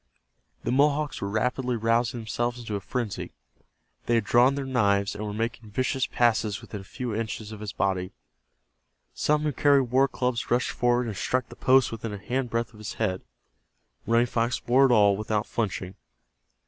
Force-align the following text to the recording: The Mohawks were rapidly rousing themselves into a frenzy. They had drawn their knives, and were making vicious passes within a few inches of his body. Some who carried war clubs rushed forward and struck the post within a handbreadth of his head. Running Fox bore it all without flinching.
The 0.63 0.71
Mohawks 0.71 1.21
were 1.21 1.29
rapidly 1.29 1.75
rousing 1.75 2.21
themselves 2.21 2.57
into 2.57 2.75
a 2.75 2.79
frenzy. 2.79 3.33
They 4.07 4.15
had 4.15 4.23
drawn 4.23 4.55
their 4.55 4.65
knives, 4.65 5.13
and 5.13 5.23
were 5.23 5.31
making 5.31 5.69
vicious 5.69 6.07
passes 6.07 6.59
within 6.59 6.81
a 6.81 6.83
few 6.83 7.13
inches 7.13 7.51
of 7.51 7.59
his 7.59 7.71
body. 7.71 8.11
Some 9.13 9.43
who 9.43 9.51
carried 9.53 9.91
war 9.91 10.07
clubs 10.07 10.49
rushed 10.49 10.71
forward 10.71 11.05
and 11.05 11.15
struck 11.15 11.49
the 11.49 11.55
post 11.55 11.91
within 11.91 12.13
a 12.15 12.17
handbreadth 12.17 12.73
of 12.73 12.79
his 12.79 12.93
head. 12.93 13.21
Running 14.07 14.25
Fox 14.25 14.59
bore 14.59 14.87
it 14.87 14.91
all 14.91 15.15
without 15.15 15.45
flinching. 15.45 15.93